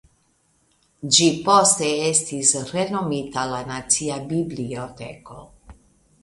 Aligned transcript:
Ĝi 1.17 1.27
poste 1.49 1.89
estis 2.05 2.53
renomita 2.71 3.45
la 3.53 3.61
Nacia 3.69 4.19
Biblioteko. 4.33 5.39